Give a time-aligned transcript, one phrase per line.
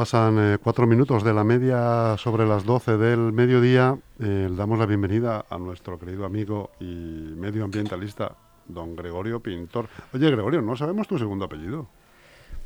[0.00, 4.78] pasan eh, cuatro minutos de la media sobre las 12 del mediodía, eh, le damos
[4.78, 8.34] la bienvenida a nuestro querido amigo y medioambientalista,
[8.66, 9.88] don Gregorio Pintor.
[10.14, 11.86] Oye, Gregorio, no sabemos tu segundo apellido.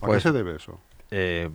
[0.00, 0.80] ¿A Pues- qué se debe eso?
[1.10, 1.50] Eh,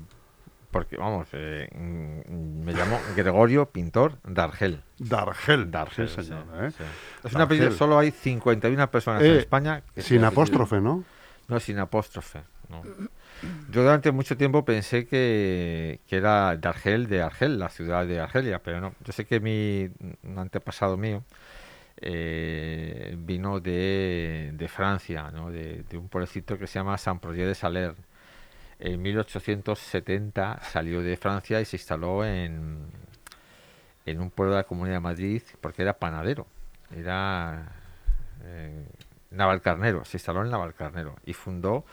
[0.69, 4.83] porque, vamos, eh, mm, me llamo Gregorio Pintor Dargel.
[4.97, 5.71] Dargel.
[5.71, 6.43] Dargel, sí, señor.
[6.71, 6.83] sí, sí.
[7.23, 9.81] Es un apellido, solo hay 51 personas en España.
[9.95, 11.05] que Sin apóstrofe, ¿no?
[11.47, 12.41] No, sin apóstrofe.
[12.67, 12.81] no.
[13.71, 18.59] Yo durante mucho tiempo pensé que, era de Argel, de Argel, la ciudad de Argelia,
[18.63, 18.95] pero no.
[19.03, 19.89] Yo sé que mi
[20.23, 21.23] un antepasado mío
[21.97, 25.51] eh, vino de, de Francia, ¿no?
[25.51, 27.95] de, un pueblecito que se llama San Proyer de Saler.
[28.79, 32.79] En 1870 salió de Francia y se instaló en,
[34.05, 36.47] en un pueblo de la Comunidad de Madrid porque era panadero.
[36.95, 37.71] Era
[38.45, 38.87] eh,
[39.31, 41.85] Navalcarnero, se instaló en Navalcarnero y fundó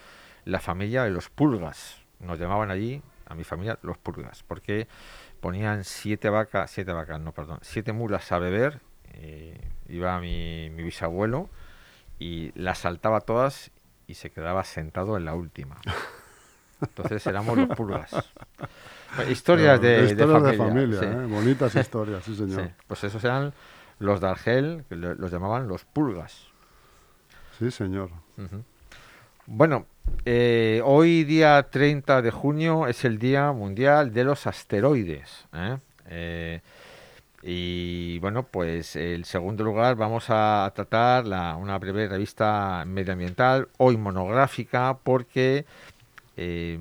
[0.47, 1.99] la familia de los Pulgas.
[2.21, 4.89] Nos llamaban allí, a mi familia, los Pulgas, porque
[5.41, 8.81] ponían siete vacas, siete vacas, no, perdón, siete mulas a beber.
[9.13, 11.49] eh, iba mi, mi bisabuelo
[12.19, 13.71] y las saltaba todas
[14.07, 15.77] y se quedaba sentado en la última.
[16.81, 18.13] Entonces éramos los Pulgas.
[19.17, 21.01] Bueno, historias de, de Historias familia.
[21.01, 21.07] sí.
[21.07, 21.27] ¿eh?
[21.27, 22.63] Bonitas historias, sí, señor.
[22.67, 23.53] Sí, pues esos eran
[23.99, 26.49] los de Argel, que lo- los llamaban los Pulgas.
[27.59, 28.11] Sí, señor.
[29.47, 29.87] Bueno,
[30.25, 35.47] eh, hoy día 30 de junio es el Día Mundial de los Asteroides.
[35.53, 35.79] ¿eh?
[36.09, 36.61] Eh,
[37.43, 43.97] y bueno, pues el segundo lugar vamos a tratar la- una breve revista medioambiental, hoy
[43.97, 45.65] monográfica, porque
[46.37, 46.79] eh,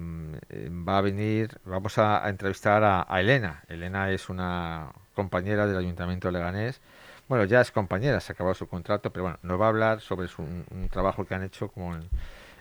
[0.88, 3.64] va a venir, vamos a, entrevistar a, Elena.
[3.70, 6.82] Elena es una compañera del Ayuntamiento de Leganés.
[7.28, 10.02] Bueno, ya es compañera, se ha acabado su contrato, pero bueno, nos va a hablar
[10.02, 11.96] sobre su- un, trabajo que han hecho como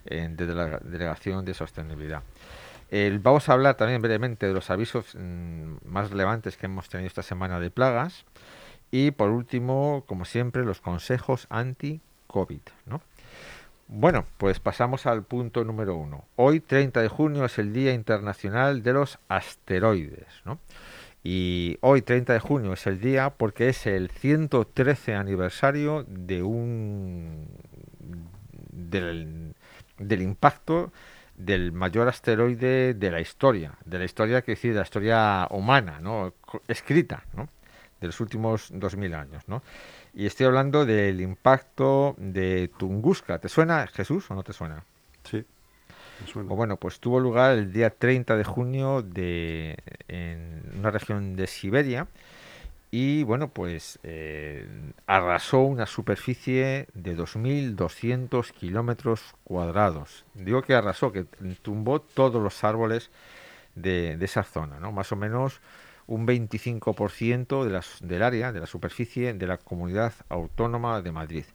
[0.04, 2.22] desde la Delegación de Sostenibilidad.
[3.22, 7.22] Vamos a hablar también brevemente de los avisos mm, más relevantes que hemos tenido esta
[7.22, 8.24] semana de plagas.
[8.90, 12.60] Y por último, como siempre, los consejos anti-COVID.
[12.86, 13.00] ¿no?
[13.88, 16.24] Bueno, pues pasamos al punto número uno.
[16.36, 20.42] Hoy, 30 de junio, es el Día Internacional de los Asteroides.
[21.22, 27.48] Y hoy, 30 de junio, es el día porque es el 113 aniversario de un
[28.70, 29.54] del,
[29.98, 30.92] del impacto
[31.36, 35.98] del mayor asteroide de la historia, de la historia que decir, de la historia humana,
[36.00, 36.34] ¿no?
[36.68, 37.48] Escrita, ¿no?
[38.04, 39.62] de los últimos 2000 años, ¿no?
[40.12, 43.38] Y estoy hablando del impacto de Tunguska.
[43.38, 44.84] ¿Te suena, Jesús, o no te suena?
[45.24, 45.44] Sí.
[46.20, 46.52] me suena.
[46.52, 51.46] O bueno, pues tuvo lugar el día 30 de junio de, en una región de
[51.46, 52.06] Siberia
[52.96, 54.68] y bueno, pues eh,
[55.08, 60.24] arrasó una superficie de 2.200 kilómetros cuadrados.
[60.34, 61.24] Digo que arrasó, que
[61.60, 63.10] tumbó todos los árboles
[63.74, 64.92] de, esa zona, ¿no?
[64.92, 65.60] Más o menos
[66.06, 71.46] un 25% de las, del área, de la superficie de la comunidad autónoma de Madrid.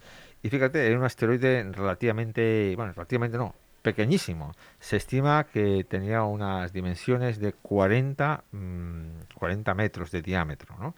[0.44, 4.51] Y fíjate, era un asteroide relativamente, bueno, relativamente no, pequeñísimo.
[4.81, 10.95] Se estima que tenía unas dimensiones de 40, mm, 40 metros de diámetro, ¿no?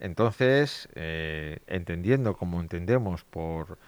[0.00, 3.78] Entonces, eh, entendiendo como entendemos por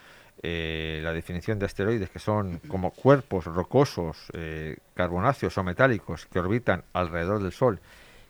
[0.43, 6.39] eh, la definición de asteroides, que son como cuerpos rocosos, eh, carbonáceos o metálicos que
[6.39, 7.81] orbitan alrededor del Sol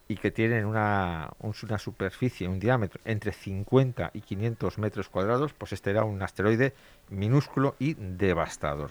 [0.08, 5.52] y que tienen una, un- una superficie, un diámetro entre 50 y 500 metros cuadrados,
[5.52, 6.72] pues este era un asteroide
[7.10, 8.90] minúsculo y devastador.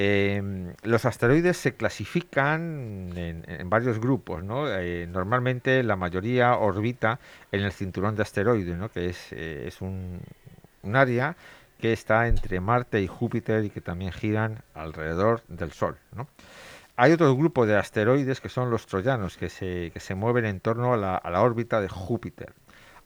[0.00, 4.70] Eh, los asteroides se clasifican en, varios grupos, ¿no?
[4.70, 7.18] Eh, normalmente la mayoría orbita
[7.50, 8.92] en el cinturón de asteroides, ¿no?
[8.92, 10.20] Que es, eh, un,
[10.94, 11.34] área
[11.80, 15.96] que está entre Marte y Júpiter y que también giran alrededor del Sol.
[16.94, 20.60] Hay otro grupo de asteroides que son los troyanos, que se, que se mueven en
[20.60, 22.52] torno a la, a la órbita de Júpiter.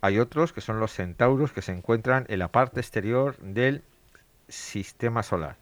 [0.02, 3.82] Hay otros que son los centauros, que se encuentran en la parte exterior del
[4.46, 5.56] sistema solar.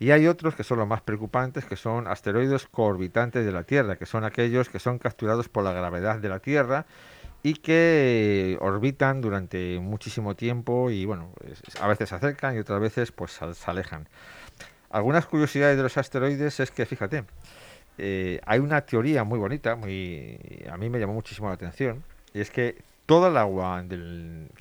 [0.00, 3.96] Y hay otros que son los más preocupantes, que son asteroides coorbitantes de la Tierra,
[3.96, 6.86] que son aquellos que son capturados por la gravedad de la Tierra
[7.42, 11.32] y que orbitan durante muchísimo tiempo y bueno,
[11.80, 14.08] a veces se acercan y otras veces pues se alejan.
[14.90, 17.24] Algunas curiosidades de los asteroides es que, fíjate,
[17.98, 20.38] eh, hay una teoría muy bonita, muy
[20.70, 23.82] a mí me llamó muchísimo la atención, y es que toda el agua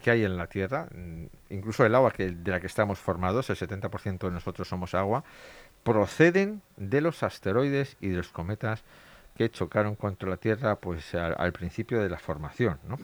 [0.01, 3.49] que hay en la Tierra, mm, incluso el agua que, de la que estamos formados,
[3.49, 5.25] el 70% de nosotros somos agua,
[5.83, 8.85] proceden de los asteroides y de los cometas
[9.35, 12.97] que chocaron contra la Tierra pues al, al principio de la formación, ¿no?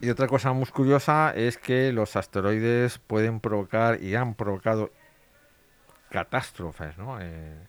[0.00, 4.90] Y otra cosa muy curiosa es que los asteroides pueden provocar y han provocado
[6.08, 7.18] catástrofes ¿no?
[7.20, 7.66] Eh,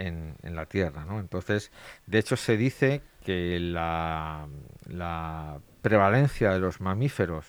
[0.00, 1.04] en, la Tierra.
[1.04, 1.20] ¿no?
[1.20, 1.70] Entonces,
[2.06, 4.46] de hecho, se dice que la,
[5.82, 7.46] prevalencia de los mamíferos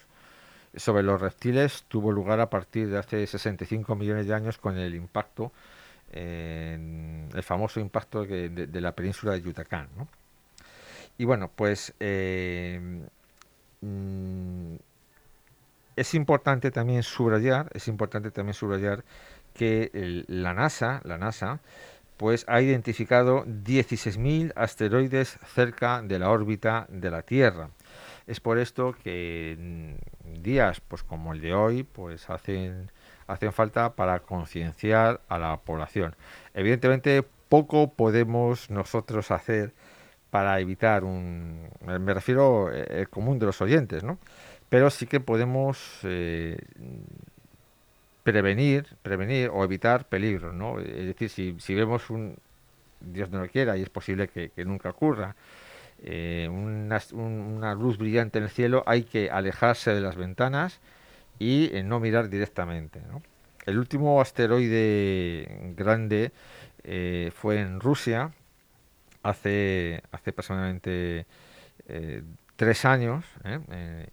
[0.75, 4.95] sobre los reptiles tuvo lugar a partir de hace 65 millones de años con el
[4.95, 5.51] impacto,
[6.13, 9.89] el famoso impacto de, la península de Yucatán.
[11.18, 12.80] Y bueno, pues eh,
[13.81, 14.75] mm,
[15.98, 19.03] es importante también subrayar, es importante también subrayar
[19.53, 21.59] que el, la NASA, la NASA,
[22.21, 27.71] pues ha identificado 16.000 asteroides cerca de la órbita de la Tierra.
[28.27, 32.91] Es por esto que mm, días pues como el de hoy pues hacen
[33.25, 36.15] hacen falta para concienciar a la población.
[36.53, 39.74] Evidentemente poco podemos nosotros hacer
[40.29, 44.19] para evitar un me refiero el común de los oyentes, ¿no?
[44.69, 46.59] Pero sí que podemos eh,
[48.23, 50.79] prevenir, prevenir o evitar peligros, ¿no?
[50.79, 52.38] Es decir, si, si vemos un
[53.01, 55.35] Dios no lo quiera y es posible que, nunca ocurra,
[56.03, 60.79] eh, una, una, luz brillante en el cielo, hay que alejarse de las ventanas
[61.39, 63.01] y eh, no mirar directamente.
[63.65, 66.31] El último asteroide grande
[66.83, 68.31] eh, fue en Rusia
[69.24, 71.25] hace, hace aproximadamente
[72.56, 73.25] tres años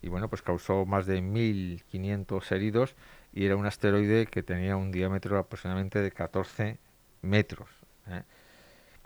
[0.03, 2.97] y bueno, pues causó más de 1.500 heridos
[3.39, 6.77] y era un asteroide que tenía un diámetro aproximadamente de 14
[7.23, 7.69] metros.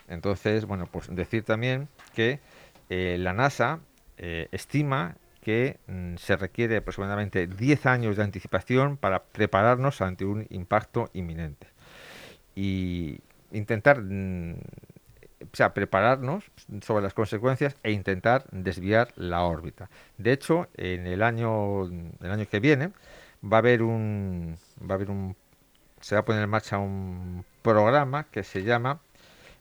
[0.08, 2.40] Entonces, bueno, pues decir también que
[2.88, 3.81] eh, la NASA
[4.17, 10.46] eh, estima que mm, se requiere aproximadamente 10 años de anticipación para prepararnos ante un
[10.49, 11.67] impacto inminente.
[12.55, 13.20] Y
[13.52, 16.44] intentar, mm, o sea, prepararnos
[16.81, 19.90] sobre las consecuencias e intentar desviar la órbita.
[20.17, 22.93] De hecho, en el año, el año que viene
[23.44, 25.36] va a haber un, va a haber un,
[26.00, 29.00] se va a poner en marcha un programa que se llama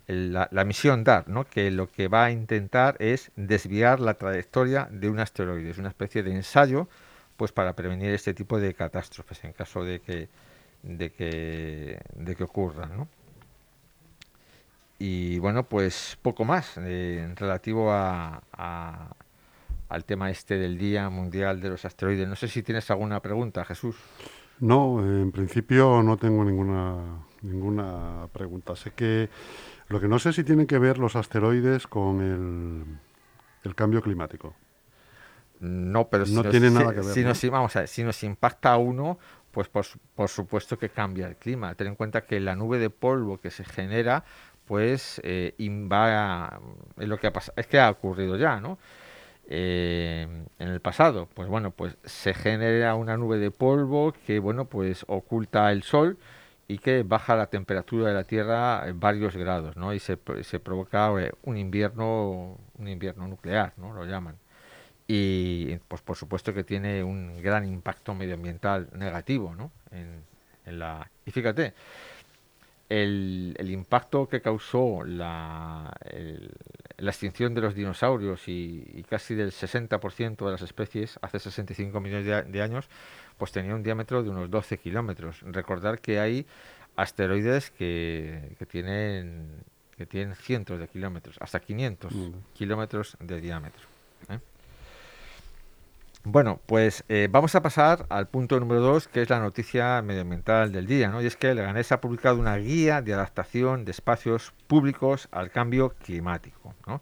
[0.07, 1.45] la, la, misión DART, ¿no?
[1.45, 5.69] que lo que va a intentar es desviar la trayectoria de un asteroide.
[5.69, 6.87] Es una especie de ensayo
[7.37, 10.29] pues para prevenir este tipo de catástrofes en caso de que,
[10.83, 12.87] de que, de que ocurra.
[12.87, 13.07] ¿no?
[14.99, 18.43] Y bueno, pues poco más eh, relativo a,
[19.91, 22.27] al tema este del Día Mundial de los Asteroides.
[22.27, 23.95] No sé si tienes alguna pregunta, Jesús.
[24.59, 28.75] No, en principio no tengo ninguna, ninguna pregunta.
[28.75, 29.29] Sé que
[29.89, 32.85] lo que no sé si tienen que ver los asteroides con el,
[33.63, 34.55] el cambio climático.
[35.59, 37.13] No, pero no si tiene nos, nada que ver.
[37.13, 37.29] Si, ¿no?
[37.29, 39.19] nos, vamos a ver, si nos impacta a uno,
[39.51, 39.85] pues por,
[40.15, 41.75] por, supuesto que cambia el clima.
[41.75, 44.23] Ten en cuenta que la nube de polvo que se genera,
[44.65, 45.53] pues eh,
[45.91, 46.59] va
[46.97, 48.79] es lo que ha pasado, es que ha ocurrido ya, ¿no?
[49.53, 50.25] Eh,
[50.59, 55.03] en el pasado, pues bueno, pues se genera una nube de polvo que bueno, pues
[55.09, 56.17] oculta el sol
[56.69, 59.93] y que baja la temperatura de la Tierra en varios grados, ¿no?
[59.93, 63.91] Y se, provoca eh, un invierno, un invierno nuclear, ¿no?
[63.91, 64.37] Lo llaman.
[65.05, 69.69] Y pues por supuesto que tiene un gran impacto medioambiental negativo, ¿no?
[69.91, 71.11] En la...
[71.25, 71.73] Y fíjate,
[72.91, 76.51] el, el, impacto que causó la, el,
[76.97, 82.01] la extinción de los dinosaurios y, y casi del 60% de las especies hace 65
[82.01, 82.89] millones de, de años,
[83.37, 85.39] pues tenía un diámetro de unos 12 kilómetros.
[85.43, 86.45] Recordar que hay
[86.97, 89.63] asteroides que, que, tienen
[89.95, 92.31] que tienen cientos de kilómetros, hasta 500 mm.
[92.53, 93.83] kilómetros de diámetro.
[94.27, 94.39] ¿eh?
[96.23, 100.71] Bueno, pues eh, vamos a pasar al punto número 2, que es la noticia medioambiental
[100.71, 101.19] del día, ¿no?
[101.19, 105.95] Y es que Leganés ha publicado una guía de adaptación de espacios públicos al cambio
[105.95, 107.01] climático, ¿no?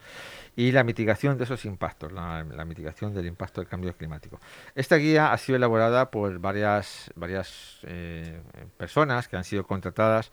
[0.56, 4.40] y la mitigación de esos impactos, la, la, mitigación del impacto del cambio climático.
[4.76, 8.42] Esta guía ha sido elaborada por varias, varias eh,
[8.78, 10.32] personas que han sido contratadas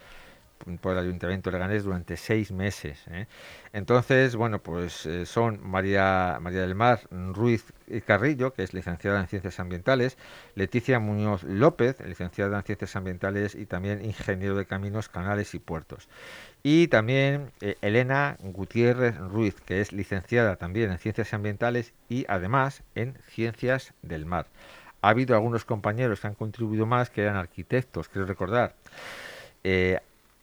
[0.80, 2.98] por el Ayuntamiento de Leganés durante seis meses.
[3.08, 3.26] ¿eh?
[3.72, 7.72] Entonces, bueno, pues eh, son María, María del Mar Ruiz
[8.06, 10.18] Carrillo, que es licenciada en Ciencias Ambientales,
[10.54, 16.08] Leticia Muñoz López, licenciada en Ciencias Ambientales y también ingeniero de Caminos, Canales y Puertos.
[16.62, 22.82] Y también eh, Elena Gutiérrez Ruiz, que es licenciada también en Ciencias Ambientales y además
[22.94, 24.46] en Ciencias del Mar.
[25.02, 28.74] Ha habido algunos compañeros que han contribuido más, que eran arquitectos, quiero recordar.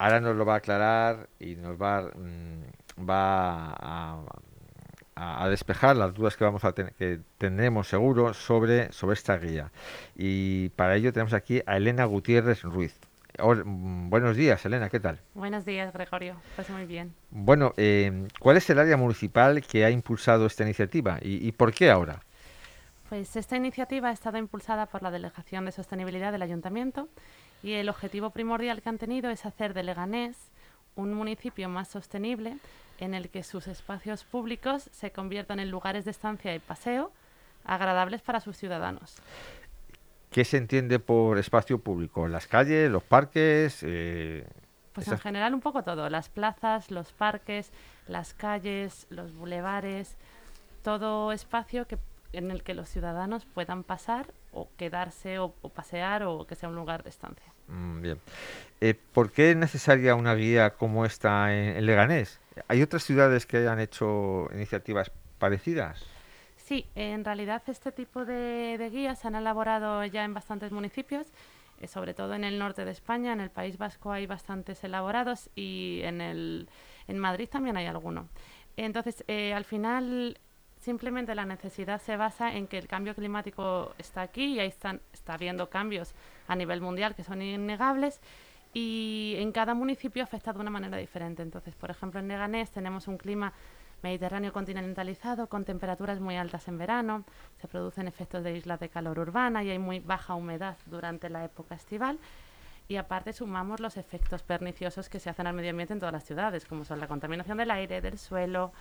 [0.03, 4.19] Ahora nos lo va a aclarar y nos va, mmm, va a,
[5.15, 9.37] a, a, despejar las dudas que vamos a tener, que tendremos seguro sobre, sobre esta
[9.37, 9.71] guía.
[10.13, 12.99] Y para ello tenemos aquí a Elena Gutiérrez Ruiz.
[13.39, 15.21] Hola, buenos días, Elena, ¿qué tal?
[15.35, 16.35] Buenos días, Gregorio.
[16.57, 17.15] Pues muy bien.
[17.31, 21.73] Bueno, eh, ¿cuál es el área municipal que ha impulsado esta iniciativa y, y por
[21.73, 22.19] qué ahora?
[23.07, 27.07] Pues esta iniciativa ha estado impulsada por la Delegación de Sostenibilidad del Ayuntamiento
[27.63, 30.37] y el objetivo primordial que han tenido es hacer de Leganés
[30.95, 32.57] un municipio más sostenible
[32.99, 37.11] en el que sus espacios públicos se conviertan en lugares de estancia y paseo
[37.65, 39.15] agradables para sus ciudadanos.
[40.29, 42.27] ¿Qué se entiende por espacio público?
[42.27, 43.79] ¿Las calles, los parques?
[43.83, 44.45] Eh,
[44.93, 47.71] Pues esas- en general un poco todo, las plazas, los parques,
[48.07, 50.15] las calles, los bulevares,
[50.83, 51.97] todo espacio que,
[52.33, 56.69] en el que los ciudadanos puedan pasar o quedarse o, o pasear o que sea
[56.69, 57.53] un lugar de estancia.
[57.67, 58.19] Mm, bien.
[58.81, 62.39] Eh, ¿Por qué es necesaria una guía como esta en, en Leganés?
[62.67, 66.05] ¿Hay otras ciudades que hayan hecho iniciativas parecidas?
[66.57, 71.27] Sí, en realidad este tipo de, de guías se han elaborado ya en bastantes municipios,
[71.81, 75.49] eh, sobre todo en el norte de España, en el País Vasco hay bastantes elaborados
[75.55, 76.69] y en, el,
[77.07, 78.29] en Madrid también hay alguno.
[78.77, 80.39] Entonces, eh, al final,
[80.83, 85.01] simplemente la necesidad se basa en que el cambio climático está aquí y ahí están,
[85.13, 86.13] está habiendo cambios
[86.47, 88.19] a nivel mundial que son innegables
[88.73, 91.41] y en cada municipio afecta de una manera diferente.
[91.41, 93.53] Entonces, por ejemplo, en Leganés tenemos un clima
[94.01, 97.23] mediterráneo continentalizado con temperaturas muy altas en verano,
[97.61, 101.45] se producen efectos de islas de calor urbana y hay muy baja humedad durante la
[101.45, 102.19] época estival.
[102.89, 106.25] Y aparte sumamos los efectos perniciosos que se hacen al medio ambiente en todas las
[106.25, 108.73] ciudades, como son la contaminación del aire, del suelo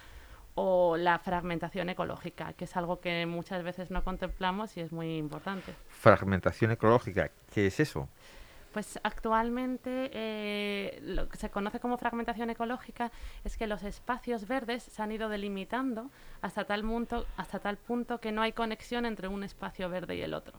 [0.55, 5.17] o la fragmentación ecológica, que es algo que muchas veces no contemplamos y es muy
[5.17, 5.75] importante.
[5.89, 8.09] Fragmentación ecológica, ¿qué es eso?
[8.73, 13.13] Pues actualmente eh, lo que se conoce como fragmentación ecológica
[13.45, 18.19] es que los espacios verdes se han ido delimitando hasta tal, punto, hasta tal punto
[18.19, 20.59] que no hay conexión entre un espacio verde y el otro.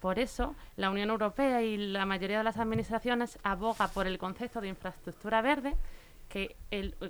[0.00, 4.60] Por eso, la Unión Europea y la mayoría de las administraciones aboga por el concepto
[4.60, 5.76] de infraestructura verde,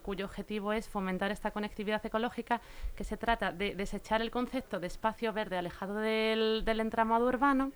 [0.02, 2.60] cuyo objetivo es fomentar esta conectividad ecológica,
[2.96, 7.72] que se trata de desechar el concepto de espacio verde alejado del, del entramado urbano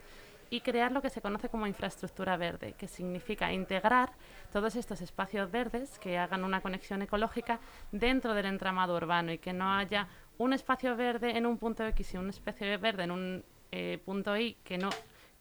[0.50, 4.12] y crear lo que se conoce como infraestructura verde, que significa integrar
[4.52, 7.61] todos estos espacios verdes que hagan una conexión ecológica
[7.93, 12.14] dentro del entramado urbano y que no haya un espacio verde en un punto X
[12.14, 14.90] y un espacio verde en un eh, punto Y que no,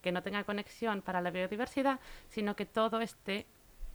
[0.02, 3.46] que no tenga conexión para la biodiversidad, sino que todo esté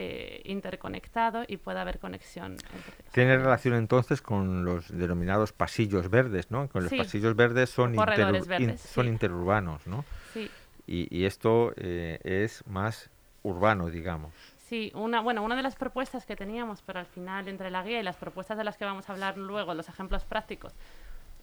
[0.05, 2.53] eh, interconectado y pueda haber conexión.
[2.53, 6.67] entre Tiene relación entonces con los denominados pasillos verdes, ¿no?
[6.69, 6.97] Con los Sí.
[6.97, 9.11] pasillos verdes son, in- verdes, son sí.
[9.11, 10.03] interurbanos, ¿no?
[10.33, 10.49] Sí.
[10.87, 13.09] Y, y esto eh, es más
[13.43, 14.33] urbano, digamos.
[14.67, 17.99] Sí, una, bueno, una de las propuestas que teníamos, pero al final entre la guía
[17.99, 20.73] y las propuestas de las que vamos a hablar luego, los ejemplos prácticos,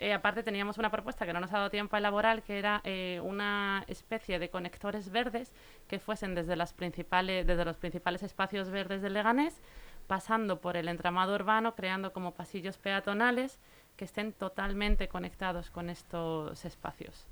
[0.00, 2.80] eh, aparte teníamos una propuesta que no nos ha dado tiempo a elaborar, que era
[2.84, 5.52] eh, una especie de conectores verdes
[5.86, 9.60] que fuesen desde, las principales, desde los principales espacios verdes del Leganés,
[10.06, 13.60] pasando por el entramado urbano, creando como pasillos peatonales
[13.96, 17.26] que estén totalmente conectados con estos espacios.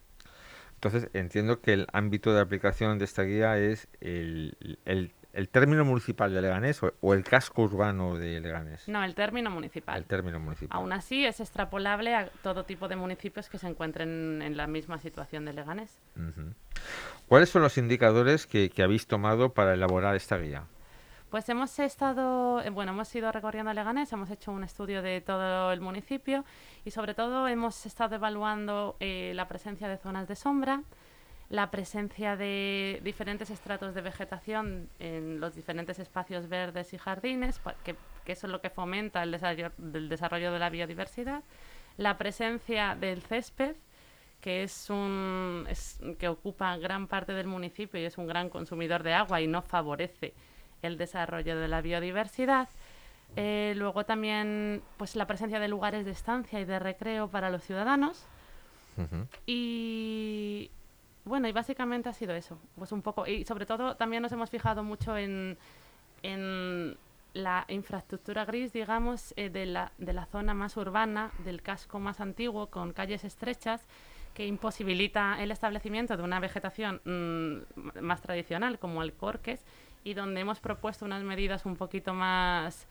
[0.75, 5.85] Entonces entiendo que el ámbito de aplicación de esta guía es el, el- el término
[5.85, 8.89] municipal de Leganés o, o el casco urbano de Leganés.
[8.89, 9.99] No, el término municipal.
[9.99, 10.77] El término municipal.
[10.77, 14.99] Aún así, es extrapolable a todo tipo de municipios que se encuentren en la misma
[14.99, 15.99] situación de Leganés.
[17.27, 20.65] ¿Cuáles son los indicadores que, que habéis tomado para elaborar esta guía?
[21.31, 25.73] Pues hemos estado, eh, bueno, hemos ido recorriendo Leganés, hemos hecho un estudio de todo
[25.73, 26.47] el municipio
[26.87, 30.83] y sobre todo hemos estado evaluando eh, la presencia de zonas de sombra,
[31.51, 37.97] la presencia de diferentes estratos de vegetación en los diferentes espacios verdes y jardines, que,
[38.25, 41.43] que eso es lo que fomenta el desarrollo, del desarrollo de la biodiversidad,
[41.97, 43.77] la presencia del césped,
[44.43, 49.03] que es un es- que ocupa gran parte del municipio y es un gran consumidor
[49.03, 50.35] de agua y no favorece
[50.83, 52.69] el desarrollo de la biodiversidad.
[53.37, 57.63] Eh, luego también pues la presencia de lugares de estancia y de recreo para los
[57.65, 58.27] ciudadanos.
[58.97, 59.27] Ujú.
[59.47, 60.71] Y
[61.29, 62.59] bueno, y básicamente ha sido eso.
[62.77, 63.27] Pues un poco.
[63.27, 65.57] Y sobre todo también nos hemos fijado mucho en,
[66.23, 66.97] en
[67.35, 72.21] la infraestructura gris, digamos, eh, de, la, de la zona más urbana, del casco más
[72.21, 73.87] antiguo, con calles estrechas,
[74.35, 79.65] que imposibilita el establecimiento de una vegetación mm, más tradicional, como el corques,
[80.05, 82.87] y donde hemos propuesto unas medidas un poquito más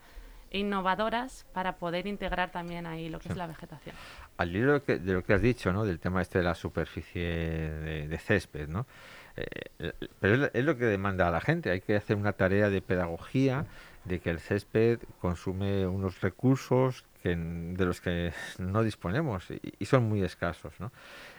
[0.52, 3.30] innovadoras para poder integrar también ahí lo que Sí.
[3.32, 3.96] es la vegetación.
[4.38, 5.84] Al hilo de lo que, de lo que has dicho, ¿no?
[5.86, 8.86] Del tema este de la superficie de, de césped, ¿no?
[9.36, 11.70] Eh, pero es, lo- que demanda a la gente.
[11.72, 13.66] Hay que hacer una tarea de pedagogía
[14.06, 19.86] de que el césped consume unos recursos que, de los que no disponemos y, y
[19.86, 20.92] son muy escasos, ¿no?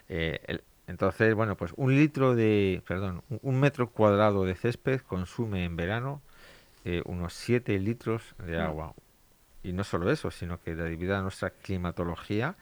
[0.08, 5.00] Eh, el- entonces, bueno, pues un litro de, perdón, un, un metro cuadrado de césped
[5.02, 6.22] consume en verano
[6.86, 8.60] eh, unos 7 litros de Mm.
[8.62, 8.94] agua.
[9.62, 12.54] Y no solo eso, sino que debido a nuestra climatología,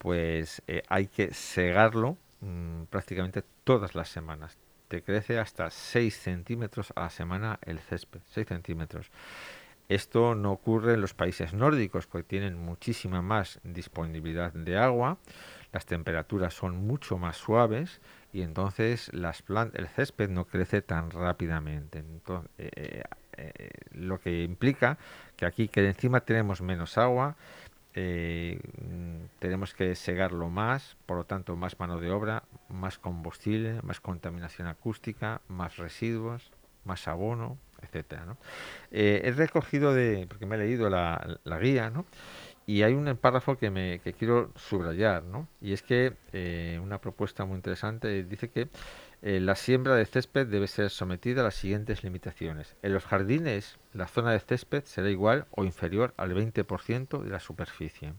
[0.00, 4.56] pues eh, hay que segarlo mm, prácticamente todas las semanas.
[4.88, 9.10] Te crece hasta 6 centímetros a la semana el césped, 6 centímetros.
[9.90, 15.18] Esto no ocurre en los países nórdicos porque tienen muchísima más disponibilidad de agua,
[15.70, 18.00] las temperaturas son mucho más suaves
[18.32, 21.98] y entonces las el césped no crece tan rápidamente.
[21.98, 23.02] Entonces, eh,
[23.36, 24.96] eh, lo que implica
[25.36, 27.36] que aquí que encima tenemos menos agua,
[27.92, 34.68] tenemos que segarlo más, por lo tanto más mano de obra, más combustible, más contaminación
[34.68, 36.52] acústica, más residuos,
[36.84, 38.24] más abono, etcétera.
[38.26, 38.36] ¿no?
[38.90, 42.04] he recogido de, porque me he leído la, la guía, ¿no?
[42.70, 45.48] Y hay un párrafo que, me, que quiero subrayar, ¿no?
[45.60, 48.68] Y es que eh, una propuesta muy interesante dice que
[49.22, 52.74] eh, la siembra de césped debe ser sometida a las siguientes limitaciones.
[52.82, 57.40] En los jardines, la zona de césped será igual o inferior al 20% de la
[57.40, 58.14] superficie.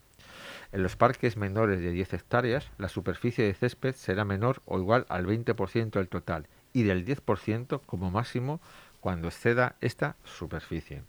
[0.71, 5.05] En los parques menores de 10 hectáreas, la superficie de césped será menor o igual
[5.09, 8.61] al 20% del total y del 10% como máximo
[8.99, 11.01] cuando exceda esta superficie.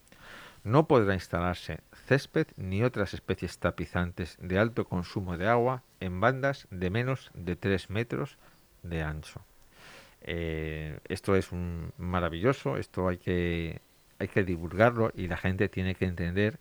[0.65, 6.67] No podrá instalarse césped ni otras especies tapizantes de alto consumo de agua en bandas
[6.71, 8.39] de menos de 3 metros
[8.83, 9.45] de ancho.
[10.25, 13.81] Eh, esto es un maravilloso, esto hay que,
[14.19, 16.59] hay que divulgarlo y la gente tiene que entender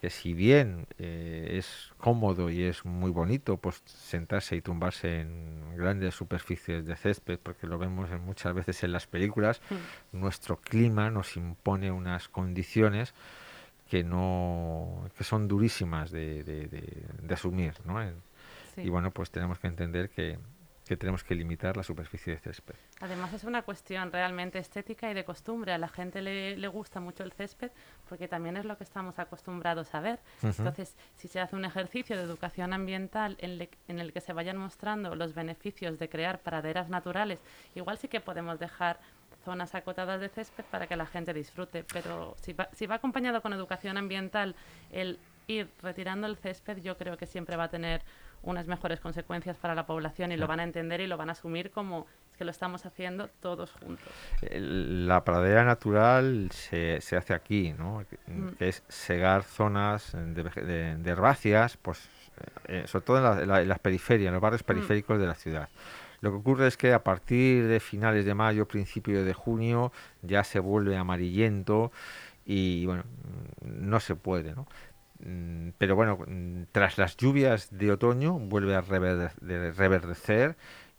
[0.00, 5.76] que si bien eh, es cómodo y es muy bonito pues sentarse y tumbarse en
[5.76, 10.18] grandes superficies de césped porque lo vemos muchas veces en las películas mm.
[10.20, 13.14] nuestro clima nos impone unas condiciones
[13.88, 17.98] que no que son durísimas de, de, asumir ¿no?
[18.76, 20.38] y bueno pues tenemos que entender que,
[20.86, 22.74] que tenemos que limitar la superficie de césped.
[23.00, 25.72] Además es una cuestión realmente estética y de costumbre.
[25.72, 27.70] A la gente le, le gusta mucho el césped
[28.08, 30.20] porque también es lo que estamos acostumbrados a ver.
[30.42, 34.58] Entonces, si se hace un ejercicio de educación ambiental en, en, el que se vayan
[34.58, 37.38] mostrando los beneficios de crear praderas naturales,
[37.74, 39.00] igual sí que podemos dejar
[39.44, 41.84] zonas acotadas de césped para que la gente disfrute.
[41.84, 44.54] Pero si va, si va acompañado con educación ambiental,
[44.90, 48.02] el ir retirando el césped, yo creo que siempre va a tener
[48.44, 51.32] unas mejores consecuencias para la población y lo van a entender y lo van a
[51.32, 54.06] asumir como que lo estamos haciendo todos juntos.
[54.50, 58.04] La pradera natural se, se hace aquí, ¿no?
[58.26, 58.48] Mm.
[58.58, 62.08] que es segar zonas de, herbáceas, pues,
[62.66, 64.66] eh, sobre todo en, las periferias, en los barrios mm.
[64.66, 65.68] periféricos de la ciudad.
[66.20, 70.42] Lo que ocurre es que a partir de finales de mayo, principio de junio, ya
[70.42, 71.92] se vuelve amarillento
[72.46, 73.04] y bueno,
[73.62, 74.66] no se puede, ¿no?
[75.24, 80.56] Mm, pero bueno, mm, tras las lluvias de otoño vuelve a reverdecer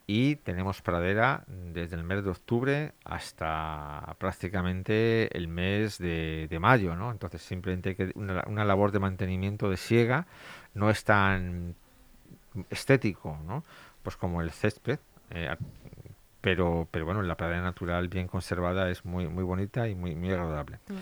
[0.08, 7.12] y tenemos pradera desde el mes de octubre hasta prácticamente el mes de, mayo, ¿no?
[7.12, 10.28] Entonces simplemente que una, una, labor de mantenimiento de siega
[10.74, 11.76] no es tan
[12.70, 13.64] estético, ¿no?
[14.04, 15.00] Pues como el césped,
[15.32, 15.56] eh,
[16.42, 20.32] pero, pero bueno, la pradera natural bien conservada es muy, muy bonita y muy, muy
[20.32, 20.78] agradable.
[20.88, 20.94] Mm.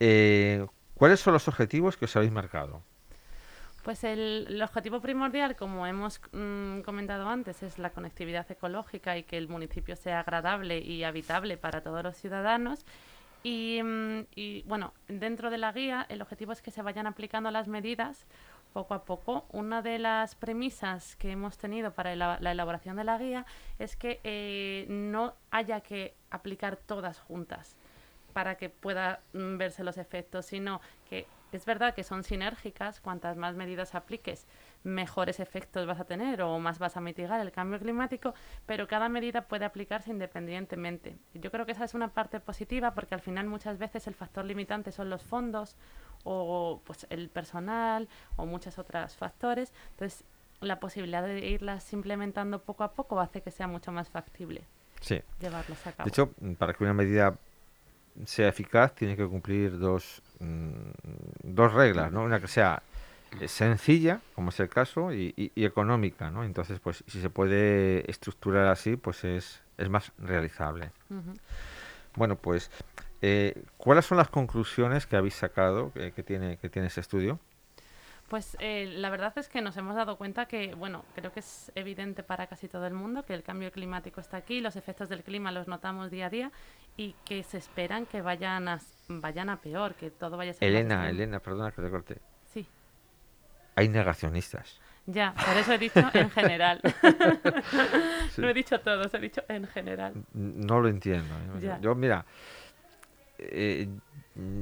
[0.00, 0.66] Eh,
[0.98, 2.82] ¿Cuáles son los objetivos que os habéis marcado?
[3.84, 9.38] Pues el, objetivo primordial, como hemos mm, comentado antes, es la conectividad ecológica y que
[9.38, 12.84] el municipio sea agradable y habitable para todos los ciudadanos.
[13.44, 17.52] Y, mm, y, bueno, dentro de la guía el objetivo es que se vayan aplicando
[17.52, 18.26] las medidas
[18.72, 19.46] poco a poco.
[19.52, 23.46] Una de las premisas que hemos tenido para la, elaboración de la guía
[23.78, 27.76] es que eh, no haya que aplicar todas juntas
[28.38, 33.36] para que puedan mm, verse los efectos, sino que es verdad que son sinérgicas, cuantas
[33.36, 34.46] más medidas apliques,
[34.84, 39.08] mejores efectos vas a tener o más vas a mitigar el cambio climático, pero cada
[39.08, 41.16] medida puede aplicarse independientemente.
[41.34, 44.44] Yo creo que esa es una parte positiva porque al final muchas veces el factor
[44.44, 45.74] limitante son los fondos
[46.22, 49.72] o pues el personal o muchos otros factores.
[49.90, 50.24] Entonces,
[50.60, 54.62] la posibilidad de irlas implementando poco a poco hace que sea mucho más factible
[55.00, 55.20] sí.
[55.40, 56.04] llevarlas a cabo.
[56.04, 57.36] De hecho, para que una medida
[58.24, 62.22] sea eficaz, tiene que cumplir dos, mm, dos reglas, ¿no?
[62.22, 62.82] Una que sea
[63.46, 66.44] sencilla, como es el caso, y, económica, ¿no?
[66.44, 70.90] Entonces, pues si se puede estructurar así, pues es, es más realizable.
[72.16, 72.70] Bueno, pues
[73.20, 77.40] eh, ¿Cuáles son las conclusiones que habéis sacado que, tiene, que tiene ese estudio?
[78.28, 81.72] Pues eh, la verdad es que nos hemos dado cuenta que, bueno, creo que es
[81.74, 85.22] evidente para casi todo el mundo que el cambio climático está aquí, los efectos del
[85.22, 86.52] clima los notamos día a día
[86.96, 90.68] y que se esperan que vayan a, vayan a peor, que todo vaya a ser...
[90.68, 92.18] Elena, Elena, perdona que te corte.
[92.52, 92.66] Sí.
[93.76, 94.78] Hay negacionistas.
[95.06, 96.80] Ya, por eso he dicho en general.
[98.36, 100.12] No he dicho todos, he dicho en general.
[100.34, 101.34] No lo entiendo.
[101.60, 101.78] ¿eh?
[101.80, 102.24] Yo, mira,
[103.38, 103.88] eh,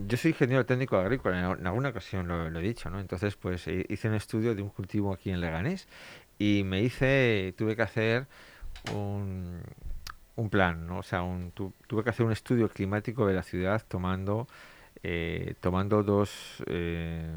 [0.06, 3.00] yo soy ingeniero técnico agrícola, en, alguna ocasión lo, he dicho, ¿no?
[3.00, 5.86] Entonces, pues hice un estudio de un cultivo aquí en Leganés
[6.38, 8.26] y me hice, tuve que hacer
[8.94, 9.60] un,
[10.36, 10.98] un plan, ¿no?
[10.98, 14.46] O sea, un, tu- tuve que hacer un estudio climático de la ciudad tomando,
[15.02, 17.30] eh, tomando dos, eh,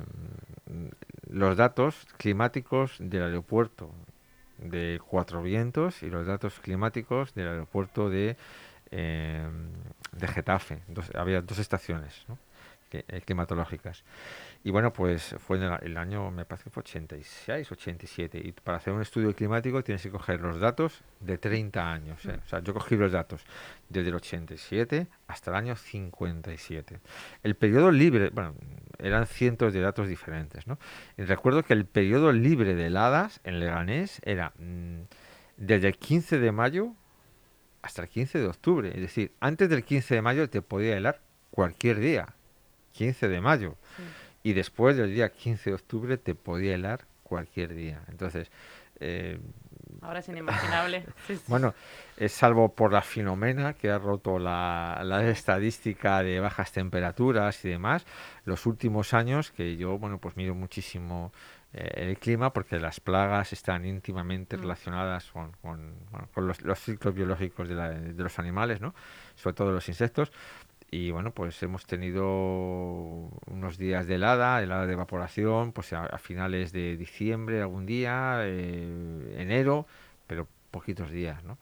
[1.30, 3.92] los datos climáticos del aeropuerto
[4.58, 8.36] de Cuatro Vientos y los datos climáticos del aeropuerto de,
[8.92, 9.48] eh,
[10.12, 10.82] de Getafe.
[10.88, 12.38] Dos- había dos estaciones ¿no?
[12.90, 14.04] que- eh, climatológicas.
[14.64, 18.42] Y bueno, pues fue en el, el año, me parece que fue 86, 87.
[18.44, 22.26] Y para hacer un estudio climático tienes que coger los datos de 30 años.
[22.26, 22.40] ¿eh?
[22.44, 23.46] O sea, yo cogí los datos
[23.88, 27.00] desde el 87 hasta el año 57.
[27.44, 28.56] El periodo libre, bueno,
[28.98, 30.78] eran cientos de datos diferentes, ¿no?
[31.18, 35.02] Y recuerdo que el periodo libre de heladas en Leganés era mm,
[35.58, 36.94] desde el 15 de mayo
[37.82, 38.90] hasta el 15 de octubre.
[38.90, 41.20] Es decir, antes del 15 de mayo te podía helar
[41.52, 42.28] cualquier día.
[42.94, 43.76] 15 de mayo.
[43.98, 44.04] Sí.
[44.44, 48.02] Y después del día 15 de octubre te podía helar cualquier día.
[48.10, 48.50] Entonces,
[49.00, 49.40] eh,
[50.02, 51.06] Ahora es inimaginable.
[51.28, 51.44] Sí, sí.
[51.48, 51.74] bueno,
[52.18, 57.70] es salvo por la Filomena que ha roto la, la estadística de bajas temperaturas y
[57.70, 58.06] demás,
[58.46, 63.54] los últimos años que yo, bueno, pues miro muchísimo eh, el clima porque las plagas
[63.54, 64.62] están íntimamente Mm.
[64.62, 68.96] relacionadas con, con, bueno, con los, los ciclos biológicos de, la- de los animales, ¿no?
[69.36, 70.32] Sobre todo los insectos.
[70.92, 72.26] Y bueno, pues hemos tenido
[73.46, 78.40] unos días de helada, helada de evaporación, pues a, a finales de diciembre algún día,
[78.44, 79.86] eh, enero,
[80.26, 81.58] pero poquitos días, ¿no?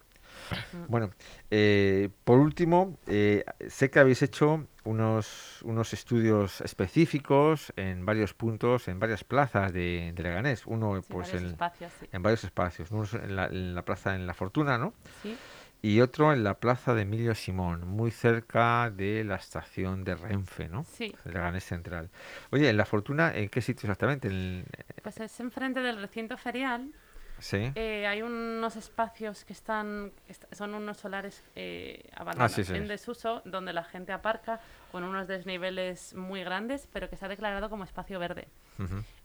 [0.88, 1.12] Bueno,
[1.52, 8.88] eh, por último, eh, sé que habéis hecho unos, unos estudios específicos en varios puntos,
[8.88, 10.66] en varias plazas de, de Leganés.
[10.66, 12.08] Uno, Sí, pues, varios en, espacios, sí.
[12.12, 12.92] en varios espacios.
[12.92, 14.94] Uno en la, en la plaza en La Fortuna, ¿no?
[15.22, 15.38] Sí,
[15.82, 20.70] Y otro en la plaza de Emilio Simón, muy cerca de la estación de Renfe,
[20.70, 20.84] ¿no?
[20.86, 21.14] sí.
[21.26, 22.10] Leganés Central.
[22.52, 24.28] Oye, en La Fortuna, ¿en qué sitio exactamente?
[24.30, 24.66] En-
[25.04, 26.92] Pues es enfrente del recinto ferial.
[27.40, 27.72] Sí.
[27.76, 32.76] Eh, hay unos espacios que están, est- son unos solares eh, abandonados sí, sí.
[32.76, 34.60] en desuso, donde la gente aparca
[34.92, 38.48] con unos desniveles muy grandes, pero que se ha declarado como espacio verde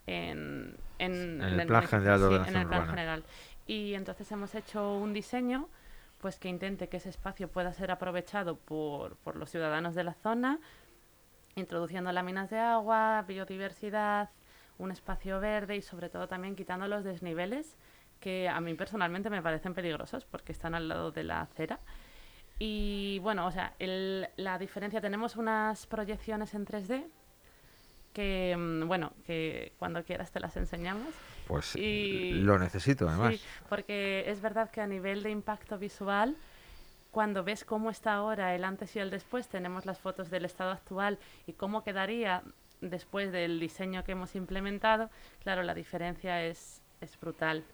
[0.07, 3.25] en, en, En el Plan General de en el plan general.
[3.67, 5.69] Y entonces hemos hecho un diseño
[6.21, 10.15] pues que intente que ese espacio pueda ser aprovechado por, por los ciudadanos de la
[10.15, 10.61] zona,
[11.57, 14.31] introduciendo láminas de agua, biodiversidad,
[14.79, 17.77] un espacio verde y sobre todo también quitando los desniveles
[18.23, 21.81] que a mí personalmente me parecen peligrosos porque están al lado de la acera.
[22.59, 27.07] Y bueno, o sea, el- la diferencia, tenemos unas proyecciones en 3D
[28.15, 31.09] que, mm, bueno, que cuando quieras te las enseñamos.
[31.49, 33.35] Pues Y- lo necesito, además.
[33.35, 36.37] Sí, porque es verdad que a nivel de impacto visual,
[37.11, 40.71] cuando ves cómo está ahora el antes y el después, tenemos las fotos del estado
[40.71, 42.43] actual y cómo quedaría
[42.81, 45.11] después del diseño que hemos implementado,
[45.43, 47.65] claro, la diferencia es, es brutal,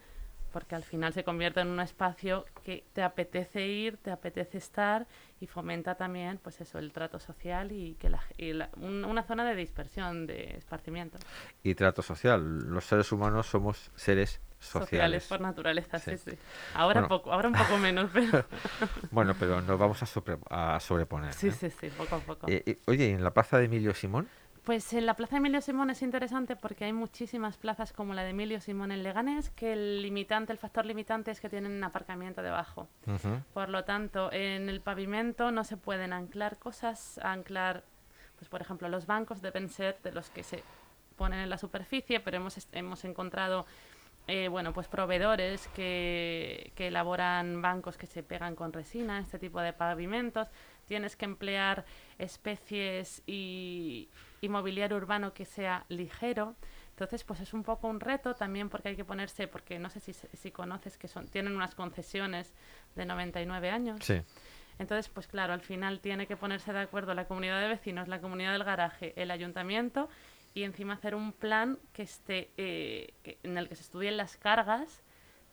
[0.49, 5.07] porque al final se convierte en un espacio que te apetece ir, te apetece estar
[5.39, 9.23] y fomenta también, pues eso, el trato social y que la, y la- un- una
[9.23, 11.17] zona de dispersión, de esparcimiento.
[11.63, 12.59] Y trato social.
[12.69, 15.25] Los seres humanos somos seres sociales.
[15.27, 16.31] por naturaleza, sí, Sí.
[16.31, 16.37] sí.
[16.73, 17.07] Ahora Bueno.
[17.07, 18.45] poco, ahora un poco menos, pero
[19.11, 21.33] Bueno, pero nos vamos a, sobre- a sobreponer.
[21.33, 21.51] sí, ¿eh?
[21.51, 22.47] sí, sí, poco a poco.
[22.49, 24.27] Eh, eh, oye, ¿y en la plaza de Emilio Simón?
[24.69, 28.29] Pues en la Plaza Emilio Simón es interesante porque hay muchísimas plazas como la de
[28.29, 32.87] Emilio Simón en Leganés, que el limitante, el factor limitante es que tienen aparcamiento debajo.
[33.51, 37.83] Por lo tanto, en el pavimento no se pueden anclar cosas, anclar,
[38.35, 40.63] pues por ejemplo, los bancos deben ser de los que se
[41.15, 43.65] ponen en la superficie, pero hemos, hemos encontrado
[44.27, 49.61] eh, bueno, pues proveedores que, que elaboran bancos que se pegan con resina, este tipo
[49.61, 50.47] de pavimentos.
[50.85, 51.85] Tienes que emplear
[52.19, 54.09] especies y,
[54.41, 56.55] y mobiliario urbano que sea ligero.
[56.91, 59.99] Entonces, pues es un poco un reto también porque hay que ponerse, porque no sé
[59.99, 62.53] si, si conoces que son, tienen unas concesiones
[62.95, 63.99] de 99 años.
[64.03, 64.21] Sí.
[64.79, 68.19] Entonces, pues claro, al final tiene que ponerse de acuerdo la comunidad de vecinos, la
[68.21, 70.09] comunidad del garaje, el ayuntamiento
[70.53, 74.35] y encima hacer un plan que esté eh, que- en el que se estudien las
[74.37, 75.03] cargas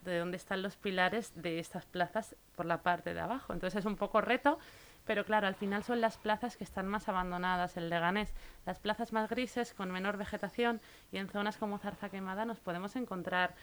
[0.03, 3.53] de dónde están los pilares de estas plazas por la parte de abajo.
[3.53, 4.59] Entonces es un poco reto,
[5.07, 8.35] pero claro, al final son las plazas que están más abandonadas en Leganés.
[8.67, 10.81] Las plazas más grises, con menor vegetación
[11.13, 13.55] y en zonas como Zarza Quemada nos podemos encontrar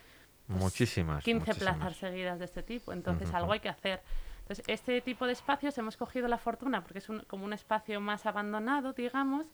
[0.48, 1.24] pues, muchísimas.
[1.24, 1.76] 15 muchísimas.
[1.78, 2.94] plazas seguidas de este tipo.
[2.94, 4.02] Entonces, algo hay que hacer.
[4.42, 8.02] Entonces, este tipo de espacios hemos cogido la fortuna porque es un- como un espacio
[8.02, 9.48] más abandonado, digamos.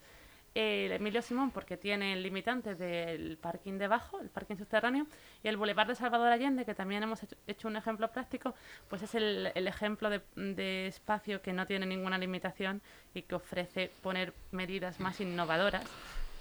[0.55, 5.05] El Emilio Simón porque tiene el limitante del parking debajo, el parking subterráneo,
[5.43, 8.55] y el Boulevard de Salvador Allende, que también hemos hecho, hecho un ejemplo práctico,
[8.87, 12.81] pues es el, el ejemplo de, de espacio que no tiene ninguna limitación
[13.13, 15.83] y que ofrece poner medidas más innovadoras.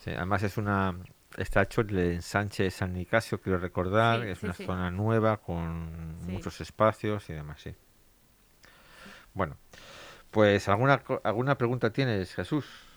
[0.03, 0.95] Sí, además es una
[1.37, 5.37] está hecho el ensanche de San Nicasio, quiero recordar, Sí, es sí, una zona nueva
[5.39, 7.75] con muchos espacios y demás, sí.
[9.35, 9.57] Bueno,
[10.31, 12.88] pues alguna alguna pregunta tienes, Jesús.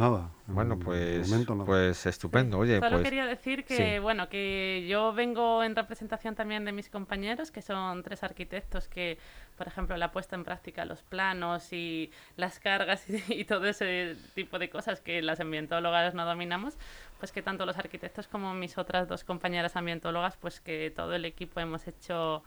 [0.00, 0.30] Nada.
[0.46, 1.66] Bueno, pues momento nada.
[1.66, 2.58] pues estupendo.
[2.58, 3.98] Oye, Solo pues quería decir que, sí.
[3.98, 9.18] bueno, que yo vengo en representación también de mis compañeros, que son tres arquitectos que,
[9.58, 14.16] por ejemplo, la puesta en práctica, los planos y las cargas y, y todo ese
[14.34, 16.78] tipo de cosas que las ambientólogas no dominamos,
[17.18, 21.26] pues que tanto los arquitectos como mis otras dos compañeras ambientólogas, pues que todo el
[21.26, 22.42] equipo hemos hecho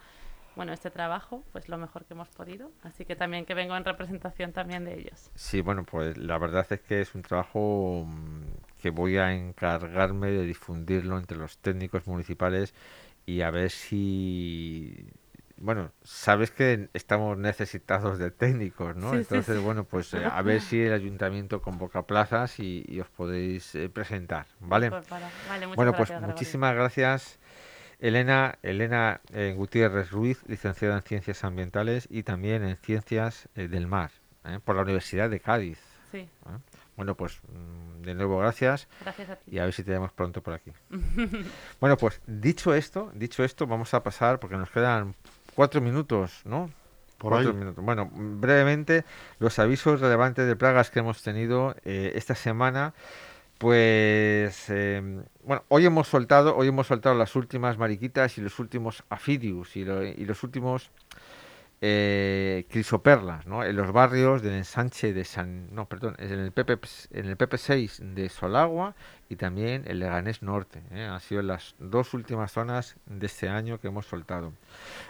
[0.55, 2.71] bueno, este trabajo, pues lo mejor que hemos podido.
[2.83, 5.31] Así que también que vengo en representación también de ellos.
[5.35, 8.43] Sí, bueno, pues la verdad es que es un trabajo mm,
[8.81, 12.73] que voy a encargarme de difundirlo entre los técnicos municipales
[13.25, 15.07] y a ver si...
[15.57, 19.11] Bueno, sabes que estamos necesitados de técnicos, ¿no?
[19.11, 19.63] Sí, Entonces, sí.
[19.63, 23.87] bueno, pues eh, a ver si el ayuntamiento convoca plazas y, y os podéis eh,
[23.87, 24.89] presentar, ¿vale?
[24.89, 26.33] Pues para- vale, muchas Bueno, pues gracias, Gregorio.
[26.33, 27.39] muchísimas gracias,
[28.03, 33.87] Elena, Elena eh, Gutiérrez Ruiz, licenciada en Ciencias Ambientales y también en Ciencias eh, del
[33.87, 34.11] Mar,
[34.43, 34.59] ¿eh?
[34.61, 35.79] por la Universidad de Cádiz.
[36.11, 36.29] Sí, ¿eh?
[36.97, 39.55] Bueno, pues mm, de nuevo gracias gracias a ti.
[39.55, 40.73] y a ver si te vemos pronto por aquí.
[41.79, 45.15] bueno, pues dicho esto, dicho esto, vamos a pasar porque nos quedan
[45.55, 46.69] cuatro minutos, ¿no?
[47.17, 47.55] Por Cuatro ahí.
[47.55, 47.85] minutos.
[47.85, 49.05] Bueno, brevemente,
[49.39, 52.93] los avisos relevantes de plagas que hemos tenido eh, esta semana.
[53.57, 55.01] Pues eh,
[55.45, 59.85] bueno, hoy hemos soltado, hoy hemos soltado las últimas mariquitas y los últimos afidius y,
[59.85, 60.91] lo- y los últimos
[61.81, 63.63] eh, crisoperlas, ¿no?
[63.63, 66.77] En los barrios del ensanche de San, no, perdón, en el PP,
[67.11, 68.95] en el PP6 de Solagua
[69.29, 70.81] y también el Leganés Norte.
[70.91, 71.03] ¿eh?
[71.05, 74.53] Han sido las dos últimas zonas de este año que hemos soltado.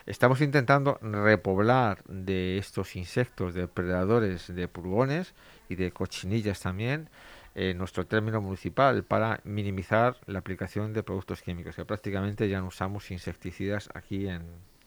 [0.06, 5.34] Estamos intentando repoblar de estos insectos depredadores de pulgones
[5.70, 7.10] y de cochinillas también
[7.56, 12.68] eh, nuestro término municipal para minimizar la aplicación de productos químicos, que prácticamente ya no
[12.68, 14.42] usamos insecticidas aquí en,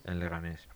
[0.05, 0.69] Leganés.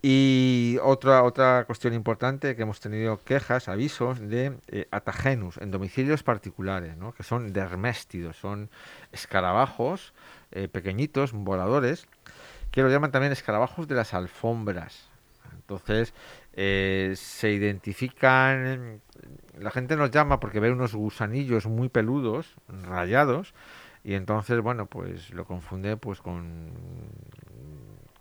[0.00, 6.22] Y otra, otra cuestión importante que hemos tenido quejas, avisos de eh, atagenus en domicilios
[6.22, 7.12] particulares, ¿no?
[7.12, 8.70] que son derméstidos, son
[9.10, 10.12] escarabajos
[10.52, 12.06] eh, pequeñitos, voladores,
[12.70, 15.08] que lo llaman también escarabajos de las alfombras.
[15.52, 16.14] Entonces,
[16.54, 19.00] se identifican,
[19.58, 23.54] la gente nos llama porque ve unos gusanillos muy peludos, rayados,
[24.04, 26.70] y entonces, bueno, pues lo confunde pues con,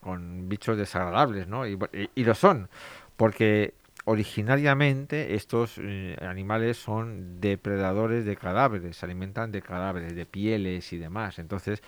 [0.01, 1.65] con bichos desagradables, ¿no?
[1.65, 2.69] Y, bu- y- y lo son,
[3.17, 3.73] porque
[4.05, 10.97] originariamente estos eh, animales son depredadores de cadáveres, se alimentan de cadáveres, de pieles y
[10.97, 11.37] demás.
[11.39, 11.81] Entonces,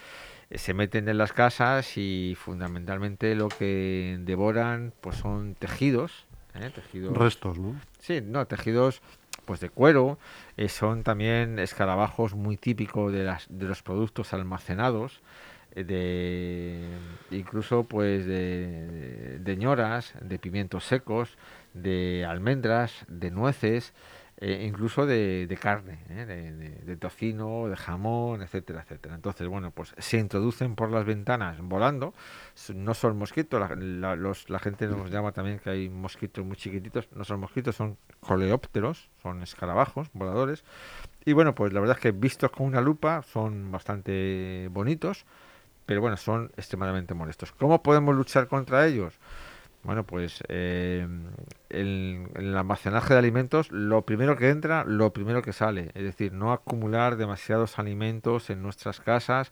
[0.49, 6.69] eh, se meten en las casas y fundamentalmente lo que devoran pues son tejidos, ¿eh?
[6.73, 7.75] tejidos Restos, ¿no?
[7.99, 9.01] Sí, no, tejidos
[9.45, 10.17] pues de cuero,
[10.58, 15.21] eh, son también escarabajos muy típicos de, las, de los productos almacenados,
[15.75, 15.84] eh,
[17.29, 21.38] de incluso pues de, de ñoras, de pimientos secos,
[21.73, 23.93] de almendras, de nueces,
[24.38, 26.26] eh, incluso de, de carne, ¿eh?
[26.86, 29.15] de, tocino, de jamón, etcétera, etcétera.
[29.15, 32.13] Entonces, bueno, pues se introducen por las ventanas volando,
[32.74, 37.08] no son mosquitos, la- los- la gente nos llama también que hay mosquitos muy chiquititos,
[37.15, 40.63] no son mosquitos, son coleópteros, son escarabajos voladores.
[41.26, 45.26] Y bueno, pues la verdad es que vistos con una lupa son bastante bonitos,
[45.86, 47.52] pero bueno, son extremadamente molestos.
[47.54, 49.13] ¿Cómo podemos luchar contra ellos?
[49.84, 51.06] Bueno, pues eh,
[51.69, 55.91] el, almacenaje de alimentos, lo primero que entra, lo primero que sale.
[55.93, 59.52] Es decir, no acumular demasiados alimentos en nuestras casas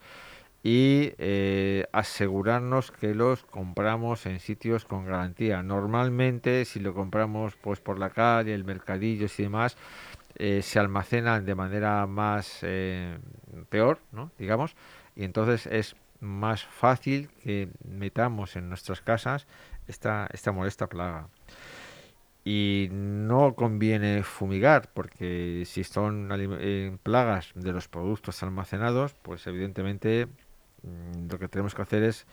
[0.63, 5.63] y eh, asegurarnos que los compramos en sitios con garantía.
[5.63, 9.75] Normalmente, si lo compramos pues por la calle, el mercadillo y demás,
[10.35, 13.17] eh, se almacenan de manera más eh,
[13.69, 14.31] peor, ¿no?
[14.37, 14.75] digamos,
[15.15, 19.47] y entonces es más fácil que metamos en nuestras casas
[19.87, 21.27] esta, esta molesta plaga.
[22.43, 30.27] Y no conviene fumigar, porque si son eh, plagas de los productos almacenados, pues evidentemente
[30.81, 32.25] mm, lo que tenemos que hacer es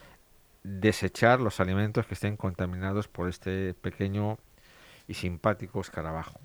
[0.63, 4.39] desechar los alimentos que estén contaminados por este pequeño
[5.07, 6.41] y simpático escarabajo.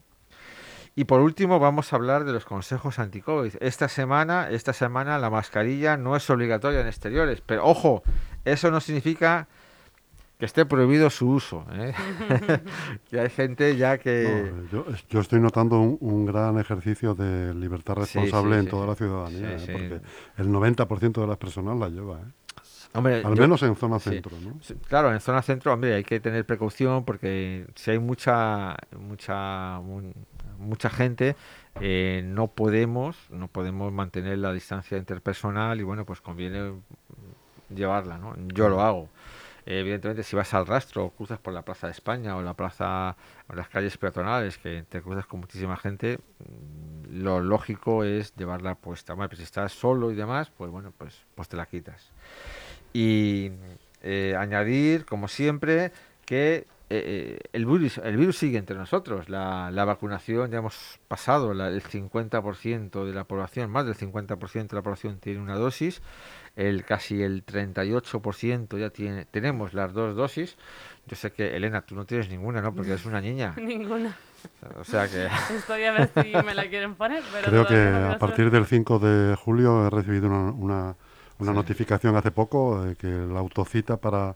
[0.96, 3.56] Y por último vamos a hablar de los consejos anti-COVID.
[3.62, 8.04] Esta semana, esta semana la mascarilla no es obligatoria en exteriores, pero ojo,
[8.46, 9.48] eso no significa
[10.44, 11.66] que esté prohibido su uso.
[11.72, 11.94] ¿eh?
[13.10, 14.52] que hay gente ya que...
[14.70, 18.64] yo, es- yo estoy notando un, un gran ejercicio de libertad Sí, sí, responsable en
[18.66, 19.72] sí, toda la ciudadanía, Sí, eh, sí.
[19.72, 20.02] porque
[20.42, 22.26] el 90% de las personas la lleva, ¿eh?
[22.94, 24.10] Hombre, al yo- menos en zona sí.
[24.10, 24.60] centro, ¿no?
[24.62, 29.80] Sí, Claro, en zona centro, hombre, hay que tener precaución porque si hay mucha, mucha,
[29.80, 30.12] mu-
[30.60, 31.38] mucha gente
[31.80, 36.74] eh, no podemos no podemos mantener la distancia interpersonal y bueno pues conviene
[37.74, 39.10] llevarla no yo lo hago
[39.66, 42.54] Eh, evidentemente si vas al rastro o cruzas por la plaza de España o la
[42.54, 43.16] plaza
[43.48, 48.76] o las calles peatonales que te cruzas con muchísima gente mm, lo lógico es llevarla
[48.76, 52.12] puesta Bueno, pues si estás solo y demás pues bueno pues pues te la quitas
[52.92, 53.52] y
[54.02, 55.94] eh, añadir como siempre
[56.26, 59.28] que eh, el, virus, el virus sigue entre nosotros.
[59.28, 64.84] La, vacunación, ya hemos pasado el 50% de la población, más del 50% de la
[64.84, 66.04] población tiene una dosis,
[66.56, 70.58] el casi el 38% ya tiene, tenemos las dos dosis.
[71.08, 72.74] Yo sé que, Elena, tú no tienes ninguna, ¿no?
[72.74, 73.54] Porque eres una niña.
[73.58, 74.16] Ninguna.
[74.78, 75.28] O sea que...
[75.56, 79.00] Estoy a ver si me la quieren poner, pero Creo que a partir del 5
[79.00, 80.96] de julio he recibido una, una,
[81.40, 81.56] una Sí.
[81.56, 84.36] notificación hace poco de que la autocita para,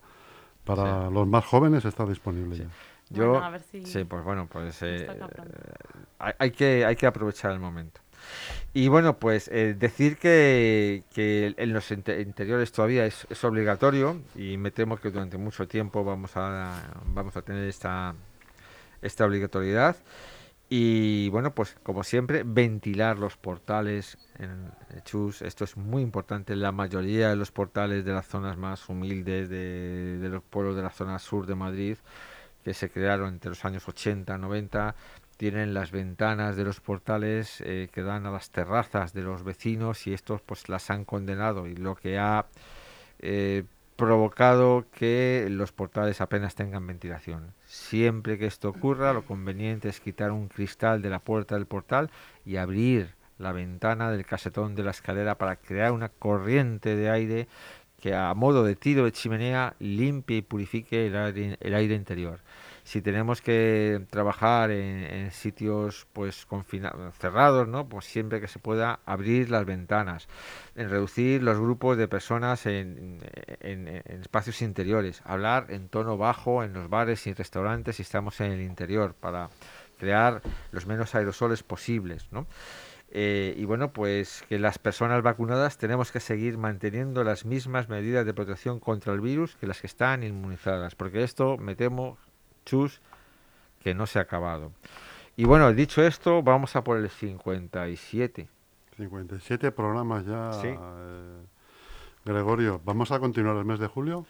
[0.65, 1.13] para Sí.
[1.13, 2.63] los más jóvenes está disponible Sí.
[2.63, 2.69] ya.
[3.09, 5.07] Yo, Bueno, a ver si sí, pues bueno, pues eh,
[6.19, 8.01] hay, hay que, hay que aprovechar el momento.
[8.73, 14.21] Y bueno, pues eh, decir que, que en los inte- interiores todavía es, es obligatorio
[14.35, 16.73] y me temo que durante mucho tiempo vamos a,
[17.05, 18.13] vamos a tener esta,
[19.01, 19.95] esta obligatoriedad.
[20.69, 25.41] Y bueno, pues como siempre, ventilar los portales en en Chus.
[25.41, 26.55] Esto es muy importante.
[26.55, 30.81] La mayoría de los portales de las zonas más humildes, de, de los pueblos de
[30.83, 31.97] la zona sur de Madrid,
[32.63, 34.95] que se crearon entre los años 80, 90,
[35.37, 40.07] tienen las ventanas de los portales eh, que dan a las terrazas de los vecinos
[40.07, 42.47] y estos pues las han condenado y lo que ha
[43.19, 43.63] eh,
[43.95, 47.53] provocado que los portales apenas tengan ventilación.
[47.65, 52.09] Siempre que esto ocurra, lo conveniente es quitar un cristal de la puerta del portal
[52.45, 57.47] y abrir la ventana del casetón de la escalera para crear una corriente de aire
[57.99, 62.39] que a modo de tiro de chimenea limpie y purifique el aire, el aire interior.
[62.87, 66.47] Si tenemos que trabajar en, en sitios pues
[67.19, 67.89] cerrados, ¿no?
[67.89, 70.29] Pues siempre que se pueda abrir las ventanas,
[70.73, 73.19] en reducir los grupos de personas en,
[73.59, 78.39] en- en espacios interiores, hablar en tono bajo en los bares y restaurantes si estamos
[78.39, 79.49] en el interior para
[79.99, 82.47] crear los menos aerosoles posibles, ¿no?
[83.09, 88.25] Eh, y bueno, pues que las personas vacunadas tenemos que seguir manteniendo las mismas medidas
[88.25, 92.17] de protección contra el virus que las que están inmunizadas, porque esto me temo,
[92.67, 92.99] chus,
[93.83, 94.71] que no se ha acabado.
[95.35, 98.47] Y bueno, dicho esto, vamos a por el 57.
[98.97, 100.51] 57 programas ya.
[100.53, 100.67] Sí.
[100.69, 101.41] eh,
[102.25, 104.25] Gregorio, ¿vamos a continuar el mes de julio?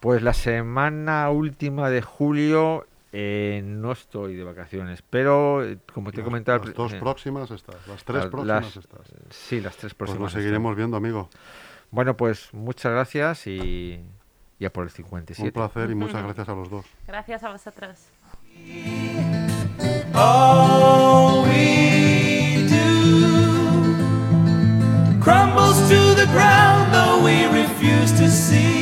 [0.00, 6.20] Pues la semana última de julio eh, no estoy de vacaciones, pero eh, como te
[6.20, 6.64] he comentado...
[6.64, 9.12] Las dos eh, próximas estás, las tres las- próximas estás.
[9.30, 10.20] Sí, las tres Pues próximas.
[10.20, 10.42] nos estoy.
[10.42, 11.28] seguiremos viendo, amigo.
[11.90, 14.00] Bueno, pues muchas gracias y
[14.58, 15.48] ya por el 57.
[15.48, 16.84] Un placer y muchas gracias a los dos.
[17.06, 18.08] Gracias a vosotros.
[20.14, 23.60] All we do
[25.20, 28.77] crumbles to the ground, though we refuse to see.